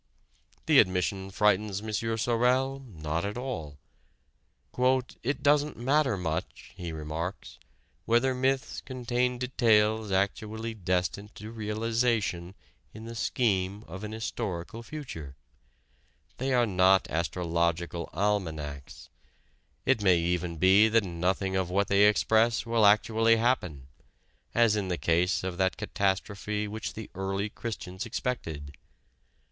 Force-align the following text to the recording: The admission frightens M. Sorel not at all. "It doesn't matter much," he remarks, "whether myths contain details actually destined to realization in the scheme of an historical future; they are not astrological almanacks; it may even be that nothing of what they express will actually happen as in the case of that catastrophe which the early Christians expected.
The 0.65 0.79
admission 0.79 1.29
frightens 1.29 1.81
M. 1.83 1.93
Sorel 1.93 2.79
not 2.79 3.23
at 3.23 3.37
all. 3.37 3.77
"It 5.21 5.43
doesn't 5.43 5.77
matter 5.77 6.17
much," 6.17 6.73
he 6.75 6.91
remarks, 6.91 7.59
"whether 8.05 8.33
myths 8.33 8.81
contain 8.83 9.37
details 9.37 10.11
actually 10.11 10.73
destined 10.73 11.35
to 11.35 11.51
realization 11.51 12.55
in 12.95 13.05
the 13.05 13.13
scheme 13.13 13.83
of 13.87 14.03
an 14.03 14.11
historical 14.11 14.81
future; 14.81 15.35
they 16.37 16.51
are 16.51 16.65
not 16.65 17.07
astrological 17.11 18.09
almanacks; 18.11 19.07
it 19.85 20.01
may 20.01 20.17
even 20.17 20.57
be 20.57 20.89
that 20.89 21.03
nothing 21.03 21.55
of 21.55 21.69
what 21.69 21.89
they 21.89 22.07
express 22.07 22.65
will 22.65 22.87
actually 22.87 23.35
happen 23.37 23.85
as 24.55 24.75
in 24.75 24.87
the 24.87 24.97
case 24.97 25.43
of 25.43 25.57
that 25.59 25.77
catastrophe 25.77 26.67
which 26.67 26.93
the 26.95 27.11
early 27.13 27.49
Christians 27.49 28.07
expected. 28.07 28.75